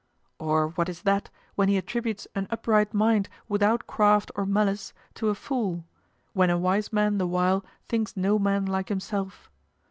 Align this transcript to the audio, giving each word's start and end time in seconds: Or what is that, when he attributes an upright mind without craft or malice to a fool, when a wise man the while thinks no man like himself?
Or 0.39 0.69
what 0.69 0.89
is 0.89 1.03
that, 1.03 1.29
when 1.53 1.69
he 1.69 1.77
attributes 1.77 2.27
an 2.33 2.47
upright 2.49 2.91
mind 2.91 3.29
without 3.47 3.85
craft 3.85 4.31
or 4.35 4.47
malice 4.47 4.93
to 5.13 5.29
a 5.29 5.35
fool, 5.35 5.85
when 6.33 6.49
a 6.49 6.57
wise 6.57 6.91
man 6.91 7.19
the 7.19 7.27
while 7.27 7.63
thinks 7.87 8.17
no 8.17 8.39
man 8.39 8.65
like 8.65 8.89
himself? 8.89 9.47